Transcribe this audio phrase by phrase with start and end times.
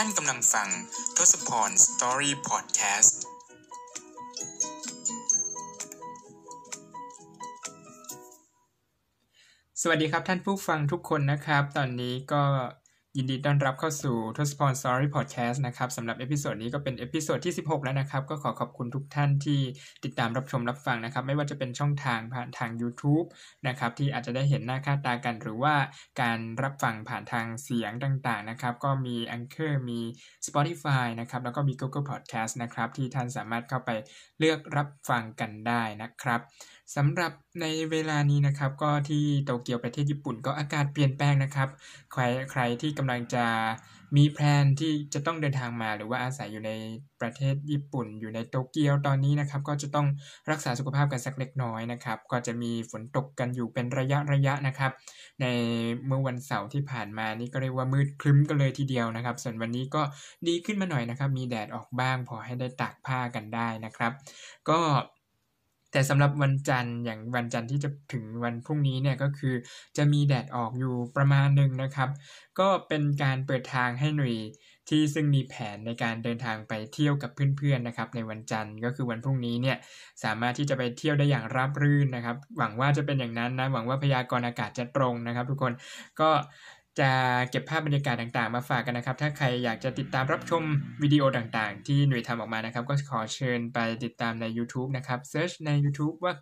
[0.00, 0.68] ท่านกำลังฟัง
[1.16, 3.22] ทศพร Story Podcast
[9.80, 12.42] สวัสดีครับท่านผู้ฟังทุกคนนะครับ ตอนนี้ก็
[13.20, 19.60] ยินดีต้อนรับเข้าสู่ทศพร Story Podcast นะครับสำหรับ episode นี้ก็เป็น episode ที่ 16 แล้วนะครับ ก็ขอขอบคุณทุกท่านที่
[20.04, 23.26] ติดตามรับชมรับฟังนะครับ ไม่ว่าจะเป็นช่องทางผ่านทาง YouTube
[23.68, 25.74] นะครับที่อาจจะได้เห็นหน้าค่าตากัน หรือว่า
[26.20, 30.00] การรับฟังผ่านทางเสียงต่างๆนะครับ ก็มี Anchor มี
[30.46, 33.90] Spotify นะครับแล้วก็มี Google Podcast นะครับที่ท่านสามารถเข้าไป
[34.38, 36.40] เลือกรับฟังกันได้นะครับ
[36.96, 41.68] สำหรับในเวลานี้นะครับก็ที่โตเกียวประเทศญี่ปุ่นก็อากาศเปลี่ยนแปลงนะครับ
[42.12, 43.44] ใครใครที่กำลังจะ
[44.16, 46.72] มีแพลนที่จะต้องเดินทางมาหรือว่าอาศัยอยู่ใน
[47.20, 50.06] ประเทศญี่ปุ่น อยู่ในโตเกียวตอนนี้นะครับ ก็จะต้อง
[50.50, 54.92] รักษาสุขภาพกันสักเล็กน้อยนะครับ ก็จะมีฝนตกกันอยู่เป็นระยะระยะนะครับ
[55.40, 55.46] ใน
[56.06, 60.02] เมื่อวันเสาร์ที่ผ่านมานี่ก็เรียกว่ามืดครึ้มกันเลยทีเดียวนะครับ ส่วนวันนี้ก็
[60.48, 64.12] ดีขึ้นมาหน่อยนะครับ มีแดดออกบ้างพอให้ได้ตากผ้ากันได้นะครับ
[64.70, 64.80] ก็
[65.92, 69.54] แต่สำหรับวันจันทร์อย่างวันจันทร์ที่จะถึงวันพรุ่งนี้เนี่ยก็คือ
[69.96, 72.08] จะมีแดดออกอยู่ประมาณหนึ่งนะครับ
[72.58, 74.34] ก็เป็นการเปิดทางให้หน่วย
[74.88, 79.76] ที่ซึ่งมีแผนในการเดินทางไปเที่ยวกับเพื่อนๆนะครับในวันจันทร์ก็คือวันพรุ่งนี้เนี่ย
[80.24, 85.72] สามารถที่จะไปเที่ยวได้อย่างราบรื่นนะครับ หวังว่าจะเป็นอย่างนั้นนะหวังว่าพยากรณ์อากาศจะตรงนะครับ ทุกคน
[86.20, 86.30] ก็
[87.00, 87.10] จะ
[87.50, 90.62] เก็บภาพบรรยากาศต่างๆ มาฝากกันนะครับ ถ้าใครอยากจะติดตามรับชม
[91.02, 96.34] วิดีโอต่างๆ ที่หนุ่ยทำออกมานะครับ ก็ขอเชิญไปติดตามใน YouTube นะครับเซิร์ชใน YouTube ว่า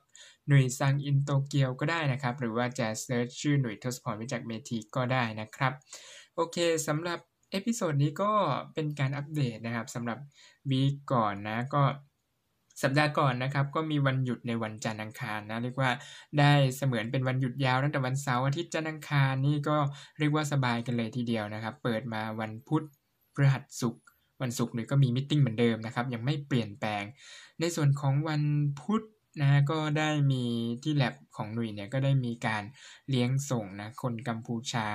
[0.48, 5.72] หนุ่ยซัง in Tokyo ก็ได้นะครับ หรือว่าจะ search ชื่อหนุ่ยทศพรวิจักเมทีก็ได้นะครับ
[6.34, 7.18] โอเคสำหรับ
[7.50, 8.32] episode นี้ก็
[8.74, 10.18] เป็นการอัปเดตนะครับสำหรับ
[10.70, 11.82] วีก่อนนะก็
[12.82, 15.90] สัปดาห์ก่อนนะครับก็มีวันหยุดในวันจันทร์อังคารนะเรียกว่า
[16.38, 19.76] ได้เสมือนเป็นวันหยุดยาวตั้งแต่วันเสาร์อาทิตย์จันทร์อังคารนี่ก็
[20.18, 22.84] เรียกว่าสบายกันเลยทีเดียวนะครับ เปิดมาวันพุธ
[23.34, 24.04] พฤหัสศุกร์
[24.42, 27.04] วันศุกร์นี่ก็มีมิ팅เหมือนเดิมนะครับยังไม่เปลี่ยนแปลง
[27.60, 28.42] ในส่วนของวัน
[28.80, 29.02] พุธ
[29.40, 30.44] นะก็ได้มี
[30.82, 32.62] ที่แลบของหนุ่ยเนี่ยก็ได้มีการ
[33.10, 34.88] เลี้ยงส่งนะคนกัมพูชา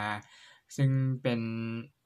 [0.77, 0.89] ซึ่ง
[1.23, 1.41] เป็น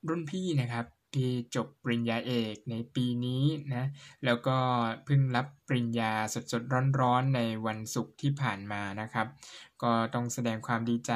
[0.09, 3.43] รุ่นพี่นะครับ ที่จบปริญญาเอกในปีนี้
[3.73, 3.85] นะ
[4.25, 4.57] แล้วก็
[5.05, 6.13] เพิ่งรับปริญญา
[6.51, 9.27] สดๆร้อนๆในวันศุกร์ที่ผ่านมานะครับ
[9.83, 11.13] ก็ต้องแสดงความดีใจ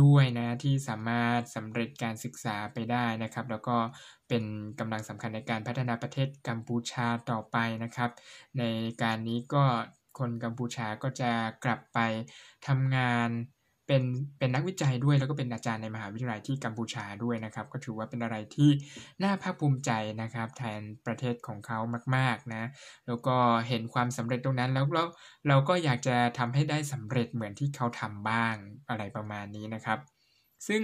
[0.00, 3.76] ด้วยนะที่สามารถสำเร็จการศึกษาไปได้นะครับ แล้วก็
[4.28, 4.44] เป็น
[4.78, 8.10] กำลังสำคัญในการพัฒนาประเทศกัมพูชาต่อไปนะครับ
[8.58, 8.64] ใน
[9.02, 9.64] การนี้ก็
[10.18, 11.32] คนกัมพูชาก็จะ
[11.64, 11.98] กลับไป
[12.66, 13.30] ทำงาน
[13.86, 14.02] เป็น
[14.38, 18.70] เป็นนักวิจัยด้วยแล้วก็เป็นอาจารย์ในมหาวิทยาลัยที่กัมพูชาด้วยนะครับ ก็ถือว่าเป็นอะไรที่
[19.22, 19.90] น่าภาคภูมิใจ
[20.22, 21.78] นะครับ แทนประเทศของเขา
[22.16, 22.62] มาก ๆนะ
[23.06, 23.36] แล้วก็
[23.68, 25.04] เห็นความสำเร็จตรงนั้นแล้วเรา
[25.48, 28.54] เราก็อยากจะทำให้ได้สำเร็จเหมือนที่เขาทำบ้าง
[28.88, 29.98] อะไรประมาณนี้นะครับ
[30.68, 30.82] ซึ่ง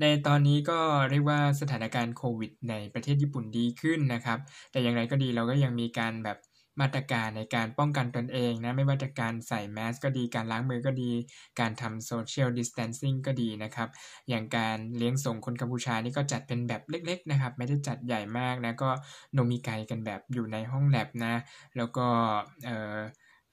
[0.00, 4.38] ในตอนนี้ก็เรียกว่าสถานการณ์โควิดในประเทศญี่ปุ่นดีขึ้นนะครับ
[4.70, 6.38] แต่อย่างไรก็ดีเราก็ยังมีการแบบ
[6.80, 11.10] มาตรการในการป้องกันตนเองนะไม่ว่าจะการใส่แมสก็ดีการล้างมือก็ดี
[11.60, 13.88] การทำ social distancing ก็ดีนะครับ
[14.28, 18.90] อย่างการเลี้ยงส่งคนกัมพูชานี่ก็จัดเป็นแบบเล็กๆนะครับ ไม่ได้จัดใหญ่มากนะก็
[19.32, 21.34] โนมีไกกันแบบอยู่ในห้องแลบนะ
[21.76, 22.06] แล้วก็
[22.64, 22.98] เอ่อ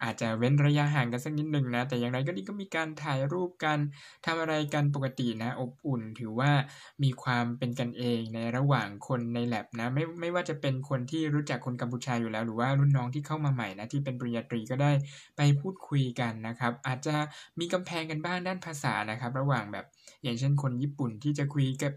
[0.04, 3.80] อาจจะเว้นระยะห่างกันสักนิดหนึ่งนะ แต่อย่างไรก็ดีก็มีการถ่ายรูปกัน
[4.26, 6.52] ทำอะไรกันปกตินะ อบอุ่น ถือว่า
[7.04, 14.92] มีความเป็นกันเองในระหว่างคนในแลบนะ ไม่ไม่ว่าจะเป็นคนที่รู้จักคนกัมพูชาอยู่แล้ว หรือว่ารุ่นน้องที่เข้ามาใหม่นะที่เป็นปริญญาตรีก็ได้
[15.38, 17.16] ไปพูดคุยกันนะครับ อาจจะ
[17.60, 19.86] มีกำแพงกันบ้างด้านภาษานะครับ ระหว่างแบบ
[20.24, 21.94] อย่างเช่นคนญี่ปุ่นที่จะคุยกับ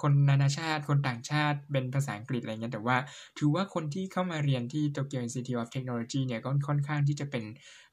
[0.00, 2.96] คนนานาชาติ คนต่างชาติเป็นภาษาอังกฤษอะไรเงี้ยแต่ว่า
[3.38, 7.44] ถือว่าคนที่เข้ามาเรียนที่ Tokyo Institute of Technology เนี่ยก็ค่อนข้างที่จะเป็น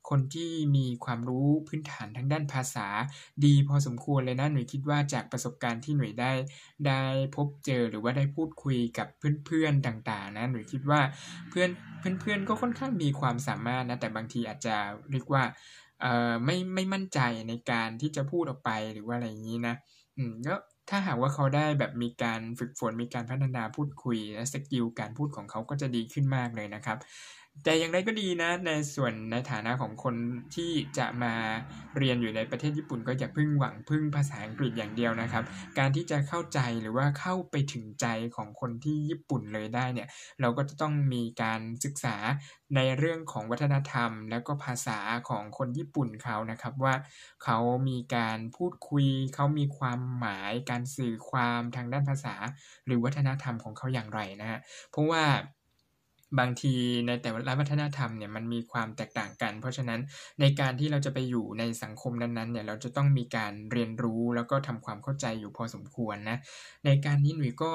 [0.09, 2.87] คนที่มีความรู้พื้นฐานทางด้านภาษา
[3.45, 6.31] ดีพอสมควรเลยนะหน่วยคิดว่าจากประสบการณ์ที่หน่วยได้
[6.87, 7.01] ได้
[7.35, 9.07] พบเจอหรือว่าได้พูดคุยกับ
[9.45, 11.01] เพื่อนๆต่าง ๆ นะหน่วยคิดว่า
[11.49, 11.69] เพื่อน
[11.99, 14.75] เพื่อนๆก็ค่อนข้างมีความสามารถนะแต่บางทีอาจจะ
[15.11, 15.43] เรียกว่า
[16.01, 19.75] เอ่อไม่ไม่มั่นใจในการที่จะพูดออกไปหรือว่าอะไรอย่างนี้นะ
[20.17, 20.55] อืมก็
[20.89, 26.97] ถ้าหากว่าเขาได้แบบมีการฝึกฝนมีการพัฒนาพูดคุยและสกิลการพูดของเขาก็จะดีขึ้นมากเลยนะครับ
[27.63, 30.15] แต่อย่างไรก็ดีนะ ในส่วนในฐานะของคน
[30.55, 31.33] ที่จะมา
[31.97, 35.43] เรียนอยู่ในประเทศญี่ปุ่น ก็อย่าพึ่งหวังพึ่งภาษาอังกฤษอย่างเดียวนะครับ
[35.79, 38.05] การที่จะเข้าใจหรือว่าเข้าไปถึงใจ
[38.35, 40.07] ของคนที่ญี่ปุ่นเลยได้เนี่ย
[40.41, 42.15] เราก็จะต้องมีการศึกษา
[42.75, 44.99] ในเรื่องของวัฒนธรรม แล้วก็ภาษา
[45.29, 46.93] ของคนญี่ปุ่นเขานะครับว่า
[47.43, 47.57] เขา
[47.89, 49.05] มีการพูดคุย
[49.35, 52.35] เขามีความหมายการสื่อความทางด้านภาษา
[52.85, 54.59] หรือวัฒนธรรมของเขาอย่างไรนะฮะ
[54.91, 55.23] เพราะว่า
[56.39, 56.73] บางที
[57.07, 59.99] ในแต่ละวัฒนธรรมเนี่ยมันมีความแตกต่างกัน เพราะฉะนั้น
[60.41, 66.37] ในการที่เราจะไปอยู่ในสังคมนั้นๆเนี่ยเราจะต้องมีการเรียนรู้แล้วก็ทำความเข้าใจอยู่พอสมควรนะ
[66.85, 67.73] ในการนี้หนุ่ยก็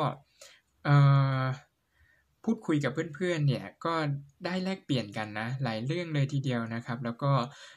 [2.45, 3.95] พูดคุยกับเพื่อนๆเนี่ยก็
[4.45, 7.33] ได้แลกเปลี่ยนกันนะหลายเรื่องเลยทีเดียวนะครับ แล้วก็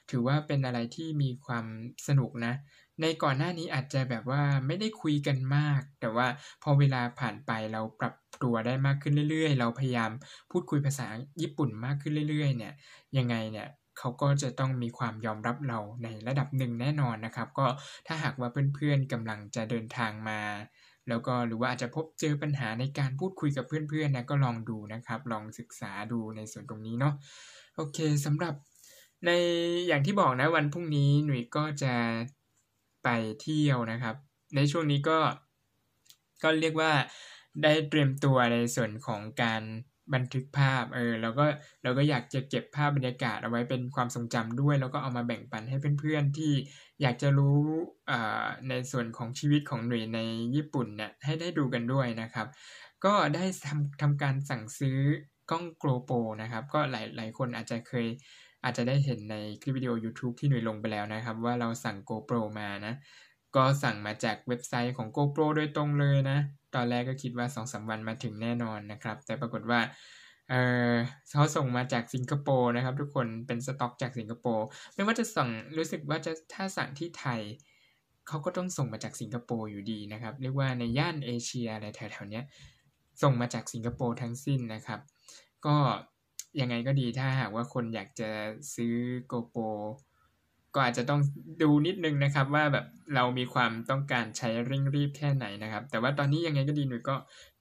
[0.09, 1.65] ถือว่าเป็นอะไรที่มีความ
[2.07, 2.53] สนุกนะ
[3.01, 6.27] ในก่อนหน้านี้อาจจะแบบว่าไม่ได้คุยกันมาก แต่ว่า
[6.63, 8.13] พอเวลาผ่านไปเราปรับ
[8.43, 10.11] ตัวได้มากขึ้นเรื่อย ๆ เราพยายาม
[10.51, 11.07] พูดคุยภาษา
[11.41, 12.73] ญี่ปุ่นมากขึ้นเรื่อย ๆ เนี่ย
[13.17, 13.67] ยังไงเนี่ย
[13.99, 17.67] เขาก็จะต้องมีความยอมรับเราในระดับหนึ่งแน่นอนนะครับ ก็
[18.07, 20.41] ถ้าหากว่าเพื่อนๆกำลังจะเดินทางมา
[21.09, 27.13] แล้วก็หรือว่าอาจจะพบเจอปัญหาในการพูดคุยกับเพื่อนๆนะก็ลองดูนะครับ ลองศึกษาดูในส่วนตรงนี้เนาะ
[27.75, 28.53] โอเคสำหรับ
[29.25, 29.29] ใน
[29.87, 31.93] อย่างที่บอกนะวันพรุ่งนี้หนุ่ยก็จะ
[33.05, 33.09] ไป
[33.41, 34.15] เที่ยวนะครับ
[34.55, 35.19] ในช่วงนี้ก็
[36.43, 36.91] ก็เรียกว่า
[37.63, 39.63] ได้เตรียมตัวในส่วนของการ
[40.13, 41.45] บันทึกภาพเออเราก็
[41.83, 46.53] เราก็อยากจะเก็บภาพบรรยากาศเอาไว้เป็นความทรงจำด้วย แล้วก็เอามาแบ่งปันให้เพื่อนๆที่
[47.01, 47.61] อยากจะรู้
[48.69, 50.19] ในส่วนของชีวิตของหนุ่ยใน
[50.55, 52.47] ญี่ปุ่นเนี่ยให้ได้ดูกันด้วยนะครับ
[53.05, 54.99] ก็ได้ทำทำการสั่งซื้อ
[55.51, 56.11] กล้องโกลโป
[56.41, 58.07] นะครับ ก็หลายหลายคนอาจจะเคย
[58.65, 62.93] อาจจะได้เห็นในคลิปวิดีโอ YouTube ที่หนุ่ยลงไปแล้วนะครับ ว่าเราสั่ง GoPro มานะ
[63.55, 66.37] ก็สั่งมาจากเว็บไซต์ของ GoPro โดยตรงเลยนะ
[66.75, 69.79] ตอนแรกก็คิดว่า2อสวันมาถึงแน่นอนนะครับ แต่ปรากฏว่า
[70.49, 70.53] เอ
[70.91, 70.93] อ
[71.31, 74.65] เขาส่งมาจากสิงคโปร์นะครับ ทุกคนเป็นสต็อกจากสิงคโปร์
[74.95, 77.41] ไม่ว่าจะสั่งรู้สึกว่าจะถ้าสั่งที่ไทย
[78.27, 82.41] เขาก็ต้องส่งมาจากสิงคโปร์อยู่ดีนะครับ เรียกว่าในย่านเอเชียอะไรแถวๆนี้
[83.21, 84.99] ส่งมาจากสิงคโปร์ทั้งสิ้นนะครับ
[85.65, 85.77] ก็
[86.59, 88.29] ยังไงก็ดีถ้าหากว่าคนอยากจะ
[88.75, 88.95] ซื้อ
[89.27, 89.57] โกโป
[90.75, 91.21] ก็อาจจะต้อง
[91.61, 92.85] ดูนิดนึงนะครับว่าแบบ
[93.15, 97.15] เรามีความต้องการใช้เร่งรีบแค่ไหนนะครับ แต่ว่าตอนนี้ยังไงก็ดีหนูก็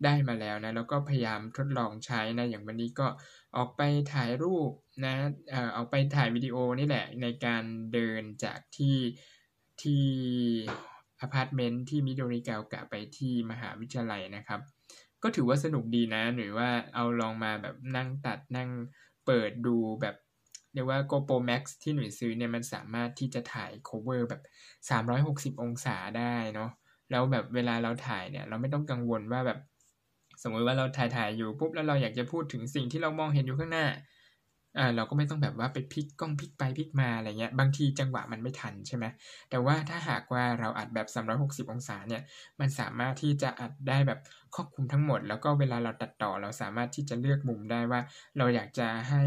[0.05, 3.07] ได้มาแล้วนะแล้วก็พยายามทดลองใช้นะอย่างวันนี้ก็
[3.57, 3.83] ออกไป
[4.13, 4.71] ถ่ายรูป
[5.05, 5.15] นะ
[5.51, 8.97] เอ่อออกไปถ่ายวิดีโอนี่แหละในการเดินจากที่
[9.83, 10.05] ที่
[11.21, 14.61] อพาร์ตเมนต์ที่มิโดริกาโอกะไปที่มหาวิทยาลัยนะครับ
[15.25, 18.71] ก็ถือว่าสนุกดีนะ หรือว่าเอาลองมาแบบนั่งตัดนั่ง
[19.27, 20.17] เปิดดูแบบ
[20.75, 24.43] เรียกว่า GoPro Max ที่หนุ่ยซื้อเนี่ยมันสามารถที่จะถ่าย cover แบบ
[24.89, 26.71] 360 องศาได้เนาะ
[27.11, 29.59] แล้วแบบเวลาเราถ่ายเนี่ย เราไม่ต้องกังวลว่าแบบ
[30.43, 33.87] สมมติว่าเราถ่ายถ่ายอยู่ปุ๊บแล้วเราอยากจะพูดถึงสิ่งที่เรามองเห็นอยู่ข้างหน้า
[34.79, 39.05] อ่าเราก็ไม่ต้องแบบว่าไปพลิกกล้องพลิกไปพลิกมาอะไรเงี้ยบางทีจังหวะมันไม่ทันใช่ไหม
[39.51, 42.23] แต่ว่าถ้าหากว่าเราอัดแบบ 360 องศาเนี่ย
[42.61, 44.21] มันสามารถที่จะอัดได้แบบ
[44.55, 48.01] ครอบคลุมทั้งหมด แล้วก็เวลาเราตัดต่อเราสามารถที่จะเลือกมุมได้ว่า
[48.39, 49.23] เราอยากจะให้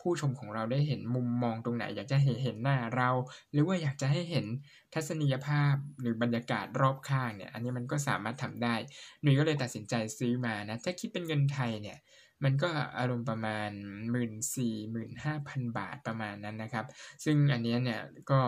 [0.00, 3.10] ผู้ชมของเราได้เห็นมุมมองตรงไหน อยากจะเห็นเห็นหน้าเรา
[3.52, 4.46] หรือว่าอยากจะให้เห็น
[4.94, 8.74] ทัศนียภาพหรือบรรยากาศรอบข้างเนี่ยอันนี้มันก็สามารถทำได้
[9.22, 11.98] หนุ่ยก็เลยตัดสินใจซื้อมานะถ้าคิดเป็นเงินไทยเนี่ย
[12.44, 12.68] มันก็
[12.98, 13.70] อารมณ์ประมาณ
[14.12, 14.56] 1 4
[14.94, 15.08] 0 0 0
[15.48, 16.86] 15,000 บาทประมาณนั้นนะครับ
[17.24, 18.40] ซึ่งอันนี้เนี่ยก็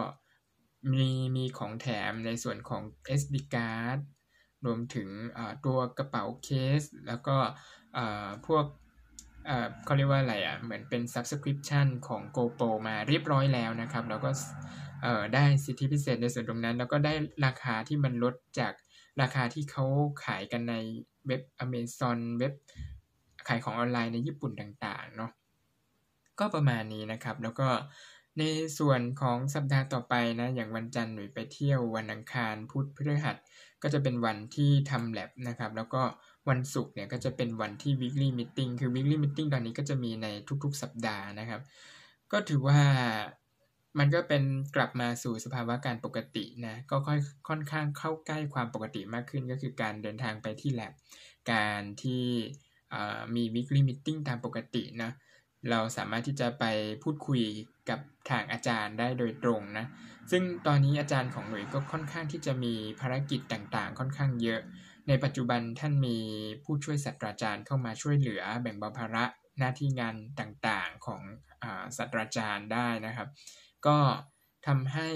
[0.92, 2.82] มีมีของแถมในส่วนของ
[3.20, 3.98] SD card
[4.66, 5.08] รวมถึง
[5.66, 6.48] ตัวกระเป๋าเค
[6.80, 7.36] ส แล้วก็
[8.46, 8.64] พวก
[9.84, 14.30] เขาเรียกว่าอะไรอะ เหมือนเป็น subscription ของ GoPro มาเรียบร้อยแล้วนะครับ แล้วก็
[15.34, 17.14] ได้สิทธิพิเศษในส่วนตรงนั้น แล้วก็ได้
[17.46, 18.72] ราคาที่มันลดจาก
[19.22, 19.84] ราคาที่เขา
[20.24, 20.74] ขายกันใน
[21.26, 22.52] เว็บ Amazon เว็บ
[23.48, 25.30] ขายของออนไลน์ในญี่ปุ่นต่างๆเนาะ
[26.38, 27.68] ก็ประมาณนี้นะครับ แล้วก็
[28.38, 28.42] ใน
[28.78, 33.36] ส่วนของสัปดาห์ต่อไปนะอย่างวันจันทร์หนุ่ยไปเที่ยววันอังคารพุธพฤหัส
[33.82, 36.02] ก็จะเป็นวันที่ทำแลบนะครับ แล้วก็
[36.48, 40.26] วันศุกร์เนี่ยก็จะเป็นวันที่ weekly meeting คือ weekly meeting ตอนนี้ก็จะมีใน
[40.64, 41.60] ทุกๆ สัปดาห์นะครับ
[42.32, 42.80] ก็ถือว่า
[43.98, 44.42] มันก็เป็น
[44.76, 47.18] กลับมาสู่สภาวะการปกตินะก็ค่อย
[47.48, 50.92] ค่อนข้างเข้าใกล้ความปกติมากขึ้นก็คือการเดินทางไปที่แลบ
[51.52, 52.26] การที่
[53.34, 55.10] มี weekly meeting ตามปกตินะ
[55.70, 56.64] เราสามารถที่จะไป
[57.02, 57.42] พูดคุย
[57.88, 58.00] กับ
[58.30, 59.86] ทางอาจารย์ได้โดยตรงนะ
[60.30, 64.60] ซึ่งตอนนี้อาจารย์ของหน่วยก็ค่อนข้างที่จะมีภารกิจต่างๆ ค่อนข้างเยอะ
[65.08, 66.18] ในปัจจุบันท่านมี
[66.64, 69.24] ผู้ช่วยศาสตราจารย์เข้ามาช่วยเหลือแบ่งเบาภาระ
[69.58, 71.22] หน้าที่งานต่างๆของ
[71.96, 73.28] ศาสตราจารย์ได้นะครับ
[73.86, 73.98] ก็
[74.66, 75.08] ทำให้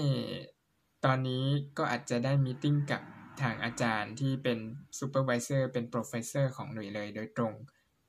[1.05, 1.45] ตอนนี้
[1.77, 3.01] ก็อาจจะได้ meeting กับ
[3.41, 4.59] ทางอาจารย์ที่เป็น
[4.99, 7.53] supervisor เป็น professor ของหนุ่ยเลยโดยตรง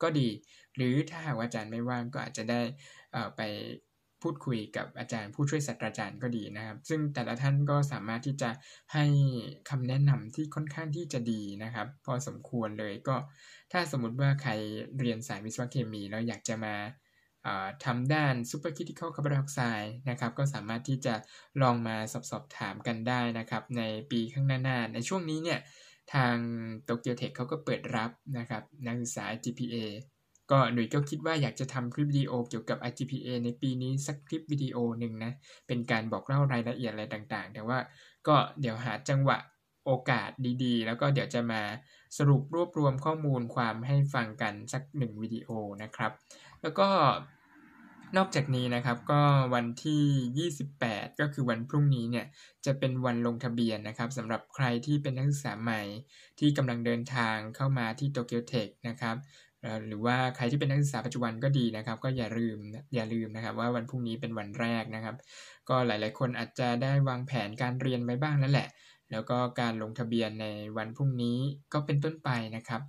[0.03, 0.29] ก็ดี
[0.77, 2.61] หรือถ้าหากว่าอาจารย์ไม่ว่างก็อาจจะได้
[3.37, 3.41] ไป
[4.23, 8.51] พูดคุยกับอาจารย์ผู้ช่วยศาสตราจารย์ก็ดีนะครับ ซึ่งแต่ละท่านก็สามารถที่จะ
[8.93, 9.05] ให้
[9.71, 13.17] คำแนะนำที่ค่อนข้างที่จะดีนะครับ พอสมควรเลยก็
[13.73, 14.53] ถ้าสมมุติว่าใคร
[14.99, 16.75] เรียนสายวิศวเคมีแล้วอยากจะมา
[17.85, 21.15] ทำด้าน supercritical carbon dioxide นะครับก็สามารถที่จะ
[21.63, 25.61] ลองมาสอบสอบถามกันได้นะครับในปีข้างหน้าในช่วงนี้เนี่ย
[26.15, 26.37] ทาง
[26.85, 29.77] โตเกียวเทคเขาก็เปิดรับนะครับนักศึกษา GPA
[30.51, 35.33] ก็หนุ่ยก็คิดว่าอยากจะทำคลิปวิดีโอเกี่ยวกับ IGPA ในปีนี้สักคลิปวิดีโอหนึ่งนะ
[35.67, 37.79] เป็นการบอกเล่ารายละเอียดอะไรต่างๆ แต่ว่า
[38.29, 39.39] ก็เดี๋ยวหาจังหวะ
[39.87, 40.31] โอกาส
[40.65, 41.63] ดีๆ แล้วก็เดี๋ยวจะมา
[42.19, 45.49] สรุปรวบรวมข้อมูลความให้ฟังกันสักหนึ่งวิดีโอ
[45.83, 46.13] นะครับ
[46.63, 46.89] แล้วก็
[48.17, 49.23] นอกจากนี้นะครับก็
[49.55, 52.27] วันที่ 28 ก็คือวันพรุ่งนี้เนี่ย
[52.67, 55.83] จะเป็นวันลงทะเบียนนะครับสำหรับใครที่เป็นนักศึกษาใหม่
[56.39, 59.17] ที่กำลังเดินทางเข้ามาที่โตเกียวเทคนะครับ
[59.89, 62.59] หรือว่าใครที่เป็นนักศึกษาปัจจุบันก็ดีนะครับ ก็อย่าลืม
[62.95, 65.17] อย่าลืมนะครับ ว่าวันพรุ่งนี้เป็นวันแรกนะครับ
[65.69, 68.69] ก็หลายๆ คนอาจจะได้วางแผนการเรียนไว้บ้างแล้วแหละ
[69.13, 71.39] แล้วก็การลงทะเบียนในวันพรุ่งนี้
[71.73, 72.81] ก็เป็นต้นไปนะครับ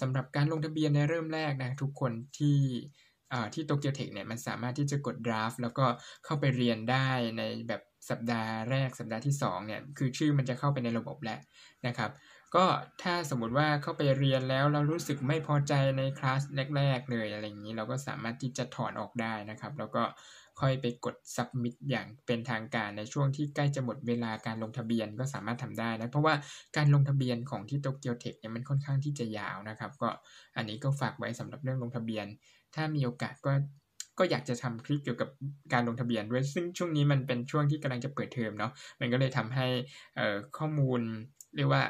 [0.00, 2.58] สำหรับการลงทะเบียนในเริ่มแรกนะทุกคนที่
[3.54, 5.86] ที่โตเกียวเทคเนี่ยมันสามารถที่จะกดดราฟแล้วก็
[6.24, 7.08] เข้าไปเรียนได้
[7.38, 11.38] ในแบบสัปดาห์แรกสัปดาห์ที่ 2เนี่ยคือชื่อมันจะเข้าไปในระบบแล้ว
[11.86, 12.10] นะครับ
[12.56, 12.64] ก็
[13.02, 16.42] ถ้าสมมติว่าเข้าไปเรียนแล้วเรารู้สึกไม่พอใจในคลาส
[16.76, 20.02] แรก ๆ เลยอะไรอย่างนี้เราก็สามารถที่จะถอนออกได้นะครับ แล้วก็
[20.60, 26.34] ค่อยไปกด submit อย่างเป็นทางการในช่วงที่ใกล้จะหมดเวลาการลงทะเบียนก็สามารถทำได้นะ เพราะว่า
[26.76, 30.08] การลงทะเบียนของที่โตเกียวเทคเนี่ยมันค่อนข้างที่จะยาวนะครับ ก็
[30.56, 32.26] อันนี้ก็ฝากไว้สำหรับเรื่องลงทะเบียน
[32.74, 33.52] ถ้ามีโอกาสก็
[34.18, 35.28] ก็อยากจะทำคลิปเกี่ยวกับ
[35.72, 39.66] การลงทะเบียนด้วย ซึ่งช่วงนี้มันเป็นช่วงที่กำลังจะเปิดเทอมเนาะ มันก็เลยทำให้
[40.58, 41.00] ข้อมูล
[41.56, 41.82] เรียกว่า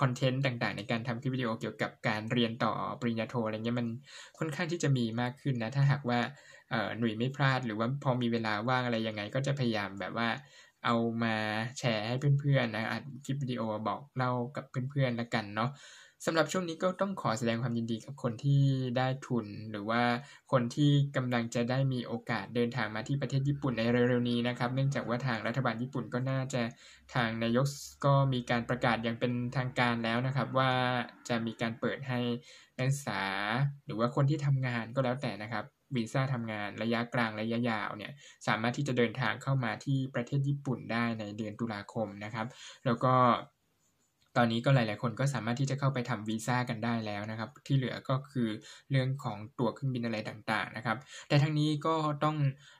[0.00, 3.86] คอนเทนต์ต่างๆ ในการทำคลิปวิดีโอเกี่ยวกับการเรียนต่อปริญญาโทอะไรเงี้ยมัน
[4.38, 6.20] ค่อนข้างที่จะมีมากขึ้นนะ ถ้าหากว่า
[6.98, 10.28] หนุ่ยไม่พลาดหรือว่าพอมีเวลาว่างอะไรยังไง ก็จะพยายามแบบว่า
[10.84, 11.34] เอามา
[11.78, 15.70] แชร์ให้เพื่อนๆนะอัดคลิปวิดีโอบอกเล่ากับเพื่อนๆแล้วกันเนาะ
[16.26, 18.62] สำหรับช่วงนี้ก็ต้องขอแสดงความยินดีกับคนที่
[18.96, 20.02] ได้ทุน หรือว่า
[20.52, 26.62] คนที่กำลังจะได้มีโอกาสเดินทางมาที่ประเทศญี่ปุ่นในเร็วๆนี้นะครับ เนื่องจากว่าทางรัฐบาลญี่ปุ่นก็น่าจะ
[27.14, 27.66] ทางนายก
[28.04, 30.72] ก็มีการประกาศอย่างเป็นทางการแล้วนะครับ ว่า
[31.28, 32.20] จะมีการเปิดให้
[32.78, 33.22] นักศึกษา
[33.86, 35.64] หรือว่าคนที่ทำงานก็แล้วแต่นะครับ
[35.96, 38.12] วีซ่าทำงานระยะกลางระยะยาวเนี่ย
[38.46, 42.46] สามารถที่จะเดินทางเข้ามาที่ประเทศญี่ปุ่นได้ในเดือนตุลาคมนะครับ
[42.84, 43.14] แล้วก็
[44.36, 48.48] ตอนนี้ก็หลาย ๆ คนก็สามารถที่จะเข้าไปทำวีซ่ากันได้แล้วนะครับ ที่เหลือก็คือ
[48.90, 50.96] เรื่องของตั๋วเครื่องบินอะไรต่าง ๆ นะครับ
[51.28, 52.36] แต่ทั้งนี้ก็ต้อง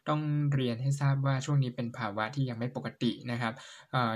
[0.09, 0.21] ต้อง
[0.55, 3.55] เรียนให้ทราบว่าช่วงนี้เป็นภาวะที่ยังไม่ปกตินะครับ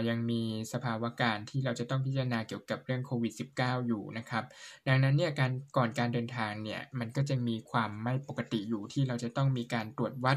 [0.08, 0.42] ยังมี
[0.72, 4.44] สภาวะการที่เราจะต้องพิจารณาเกี่ยวกับเรื่องโควิด -19 อยู่นะครับ
[4.88, 10.36] ดังนั้นเนี่ยการก่อนการเดินทางเนี่ยมันก็จะมีความไม่ปกติอยู่ที่เราจะต้องมีการตรวจวัด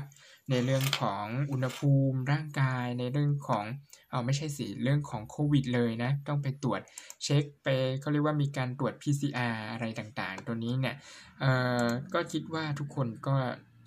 [0.49, 3.65] ในเรื่องของอุณหภูมิร่างกายในเรื่องของ
[4.11, 6.81] เอาไม่ใช่สิเรื่องของโควิดเลยนะ ต้องไปตรวจ
[7.23, 7.67] เช็คไป
[7.99, 10.95] เขาเรียกว่ามีการตรวจ PCR อะไรต่างๆ ตัวนี้เนี่ย
[11.39, 11.51] เอ่
[11.83, 13.35] อก็คิดว่าทุกคนก็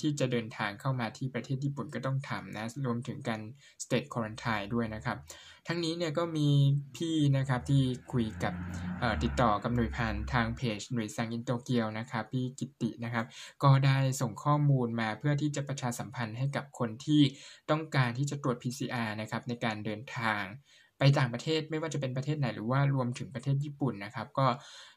[0.04, 3.40] ที่จะเดินทางเข้ามาที่ประเทศญี่ปุ่นก็ต้องทำนะรวมถึงการ
[3.84, 5.18] state quarantine ด้วยนะครับ
[5.68, 6.48] ทั้งนี้เนี่ยก็มี
[6.96, 7.82] พี่นะครับที่
[8.12, 8.54] คุยกับ
[9.22, 13.26] ติดต่อกับหน่วยผ่านทางเพจหน่วยซังอินโตเกียวนะครับพี่กิตินะครับ
[13.62, 17.22] ก็ได้ส่งข้อมูลมาเพื่อที่จะประชาสัมพันธ์ให้กับคนที่
[17.70, 20.42] ต้องการที่จะตรวจ PCR นะครับในการเดินทาง
[20.98, 24.46] ไปต่างประเทศไม่ว่าจะเป็นประเทศไหนหรือว่ารวมถึงประเทศญี่ปุ่นนะครับ ก็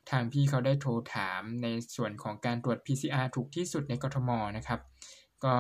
[0.09, 4.79] ทางพี่เขาได้โทรถามในส่วนของการตรวจ PCR ถูกที่สุดในกทมนะครับ
[5.43, 5.55] ก็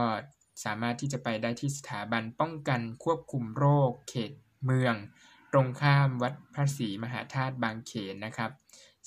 [0.65, 4.31] สามารถที่จะไปได้ที่สถาบันป้องกันควบคุมโรค เขต
[4.65, 4.95] เมือง
[5.53, 8.51] ตรงข้ามวัดพระศรีมหาธาตุบางเขนนะครับ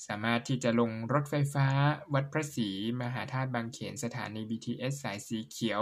[0.07, 1.67] สามารถที่จะลงรถไฟฟ้า
[2.13, 2.69] วัดพระศรี
[3.01, 5.81] มหาธาตุบางเขน สถานี BTS สายสีเขียว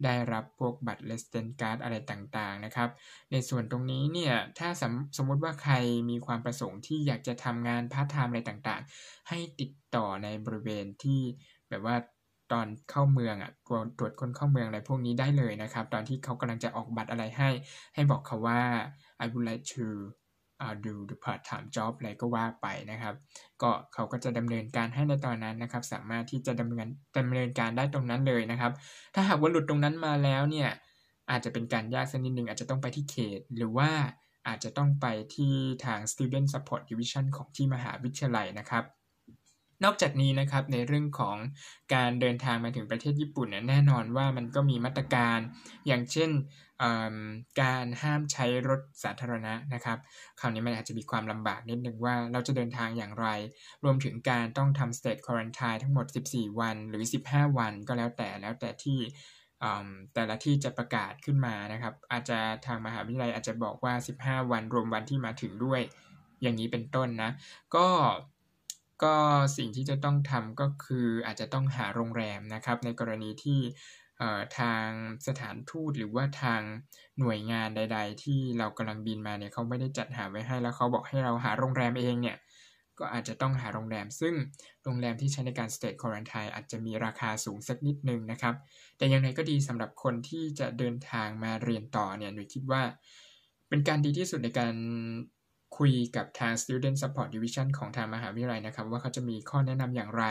[0.04, 2.90] ได้รับพวกบัตร resident card อะไรต่างๆนะครับ
[3.32, 5.74] ในส่วนตรงนี้เนี่ยถ้าสมสมมติว่าใคร
[6.10, 11.22] มีความประสงค์ที่อยากจะทำงานพาร์ทไทม์อะไรต่างๆ ให้ติดต่อในบริเวณที่
[11.70, 11.96] แบบว่า
[12.54, 17.50] ตอนเข้าเมืองอะตรวจตรวจคนเข้าเมืองอะไรพวกนี้ได้เลยนะครับ ตอนที่เขากำลังจะออกบัตรอะไรให้
[17.96, 18.62] ให้บอกเขาว่า
[19.24, 19.86] I would like to
[20.64, 23.16] uh, do the part time job อะไรก็ว่าไปนะครับ
[23.62, 28.72] ก็เขาก็จะดำเนินการให้ในตอนนั้นนะครับ สามารถที่จะดำเนินดำเนินการได้ตรงนั้นเลยนะครับ
[29.16, 30.70] ถ้าหากว่าหลุดตรงนั้นมาแล้วเนี่ย
[31.32, 33.90] อาจจะเป็นการยากสักนิดนึงอาจจะต้องไปที่เขต หรือว่า
[34.48, 35.06] อาจจะต้องไป
[35.36, 35.54] ที่
[35.86, 38.84] ทาง Student Support Division ของที่มหาวิทยาลัยนะครับ
[39.84, 41.36] นอกจากนี้นะครับในเรื่องของ
[41.94, 45.40] การเดินทางมาถึงประเทศญี่ปุ่นเนี่ยแน่นอนว่ามันก็มีมาตรการ
[45.88, 46.32] อย่างเช่น
[47.62, 49.98] การห้ามใช้รถสาธารณะนะครับ
[50.40, 53.28] คราวนี้มันอาจจะมีความลำบากนิดนึงว่าเราจะเดินทางอย่างไร
[53.84, 59.00] รวมถึงการต้องทำ state quarantine ทั้งหมด 14 วันหรือ 15 วันก็แล้วแต่แล้วแต่ที่
[60.14, 65.82] แต่ละที่จะประกาศขึ้นมานะครับ อาจจะทางมหาวิทยาลัยอาจจะบอกว่า 15 วันรวมวันที่มาถึงด้วย
[66.42, 67.32] อย่างนี้เป็นต้นนะ
[67.76, 67.88] ก็
[69.04, 69.16] ก็
[69.58, 73.60] สิ่งที่จะต้องทำก็คืออาจจะต้องหาโรงแรมนะครับ ในกรณีที่
[74.60, 74.88] ทาง
[75.28, 76.62] สถานทูตหรือว่าทาง
[77.20, 82.38] หน่วยงานใด ๆ ที่เรากำลังบินมาเนี่ยเขาไม่ได้จัดหาไว้ให้แล้วเขาบอกให้เราหาโรงแรมเองเนี่ย
[83.00, 84.34] ก็อาจจะต้องหาโรงแรม ซึ่ง
[84.84, 88.56] โรงแรมที่ใช้ในการ state quarantine อาจจะมีราคาสูงสักนิดนึงนะครับ
[88.98, 92.82] แต่อย่างไรก็ดีสำหรับคนที่จะเดินทางมาเรียนต่อเนี่ยหนูคิดว่า
[93.70, 94.74] เป็นการดีที่สุดในการ
[95.78, 100.26] คุยกับทาง Student Support Division ของทางมหาวิทยาลัยนะครับ ว่าเขาจะมีข้อแนะนำอย่างไร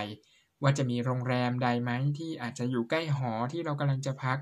[0.63, 4.39] ว่าจะมีโรงแรมใดไหมที่อาจจะอยู่ใกล้หอที่เรากำลังจะพัก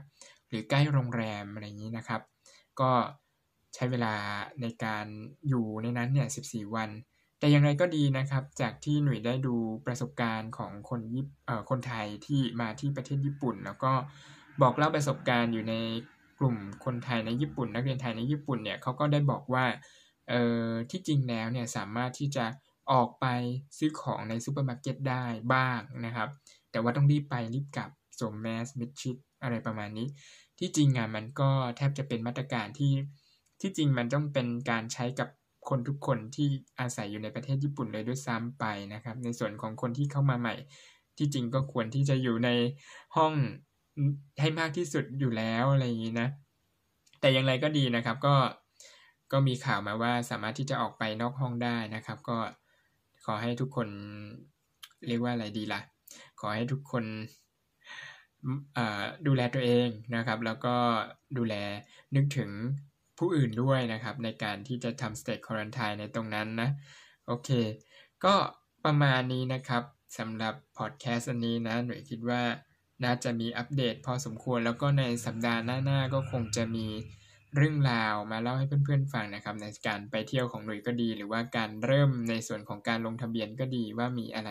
[0.49, 2.21] หรือใกล้โรงแรมอะไรอย่างนี้นะครับ
[2.81, 2.91] ก็
[3.75, 4.15] ใช้เวลา
[4.63, 5.07] ในการ
[5.49, 6.91] อยู่ในนั้นเนี่ย 14 วัน
[7.39, 9.55] แต่อย่างไรก็ดีนะครับ จากที่หน่วยได้ดู
[9.87, 13.93] ประสบการณ์ของคนญี่เอ่อคนไทยที่มาที่ประเทศญี่ปุ่น แล้วก็
[14.63, 15.75] บอกเล่าประสบการณ์อยู่ใน
[16.39, 19.65] กลุ่มคนไทยในญี่ปุ่น นักเรียนไทยในญี่ปุ่นเนี่ยเขาก็ได้บอกว่า
[20.29, 22.45] เอ่อที่จริงแล้วเนี่ยสามารถที่จะ
[22.93, 23.27] ออกไป
[23.79, 26.29] ซื้อของในซูเปอร์มาร์เก็ตได้บ้างนะครับ
[26.71, 30.07] แต่ว่าต้องรีบไปรีบกลับสวมแมสมิดชิดอะไรประมาณนี้
[30.59, 32.93] ที่จริงอะมันก็แทบจะเป็นมาตรการที่
[33.61, 35.29] ที่จริงมันต้องเป็นการใช้กับ
[35.69, 36.49] คนทุกคนที่
[36.81, 38.65] อาศัยอยู่ในประเทศญี่ปุ่นเลยด้วยซ้ำไป
[38.95, 40.55] นะครับ ในส่วนของคนที่เข้ามาใหม่
[41.19, 42.51] ที่จริงก็ควรที่จะอยู่ใน
[43.17, 43.33] ห้อง
[44.41, 46.29] ให้มากที่สุดอยู่แล้วอะไรอย่างนี้นะ
[47.21, 48.35] แต่อย่างไรก็ดีนะครับ ก็
[49.33, 52.39] ก็มีข่าวมาว่าสามารถที่จะออกไปนอกห้องได้นะครับ ก็
[53.25, 53.89] ขอให้ทุกคน
[55.07, 55.81] เรียกว่าอะไรดีละ่ะ
[56.41, 57.05] ขอให้ทุกคน
[59.27, 60.77] ดูแลตัวเองนะครับ แล้วก็
[61.39, 61.55] ดูแล
[62.17, 62.51] นึกถึง
[63.19, 66.69] ผู้อื่นด้วยนะครับ ในการที่จะทำ state quarantine ในตรงนั้นนะ
[67.27, 67.51] โอเค
[68.25, 68.35] ก็
[68.85, 69.83] ประมาณนี้นะครับ
[70.19, 72.43] สำหรับพอดแคสต์อันนี้นะ หน่วยคิดว่า
[73.05, 76.87] น่าจะมีอัปเดตพอสมควรแล้วก็ในสัปดาห์หน้าๆก็คงจะมี
[77.57, 84.51] เรื่องราวมาเล่าให้เพื่อนๆฟังนะครับ ในการไปเที่ยวของหนุ่ยก็ดี หรือว่าการเริ่มในส่วนของการลงทะเบียนก็ดีว่ามีอะไร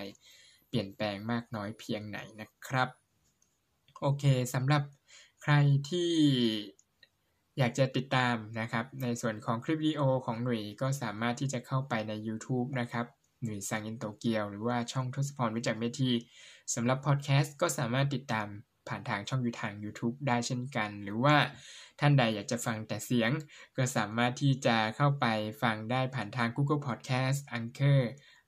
[0.69, 2.89] เปลี่ยนแปลงมากน้อยเพียงไหนนะครับ
[4.01, 4.83] โอเคสำหรับ
[5.41, 5.53] ใคร
[5.89, 6.11] ที่
[7.57, 13.05] อยากจะติดตามนะครับ ในส่วนของคลิปวิดีโอของหนุ่ยก็สามารถที่จะเข้าไปใน YouTube นะครับ
[13.43, 16.11] หนุ่ยสังอินโตเกียว หรือว่าช่องทศพรวิจักเมที
[16.73, 18.47] สำหรับพอดแคสต์ก็สามารถติดตาม
[18.89, 21.35] ผ่านทางช่องยูทาง YouTube ได้เช่นกัน หรือว่า
[21.99, 23.31] ท่านใดอยากจะฟังแต่เสียง
[23.77, 25.25] ก็สามารถที่จะเข้าไป
[25.61, 28.01] ฟังได้ผ่านทาง Google Podcast Anchor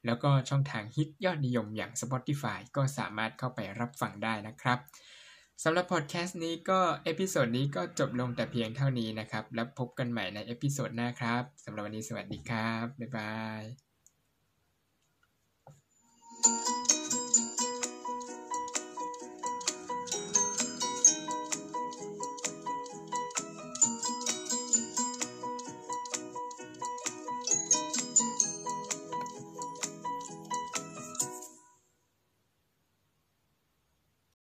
[0.05, 4.79] แล้วก็ช่องทางฮิตยอดนิยมอย่าง Spotify ก็สามารถเข้าไปรับฟังได้นะครับ
[5.63, 13.35] สำหรับพอดแคสต์นี้ก็ episode นี้ก็จบลงแต่เพียงเท่านี้นะครับ แล้วพบกันใหม่ใน episode หน้าครับสำหรับวันนี้สวัสดีครับ บ๊ายบาย
[16.75, 16.78] ย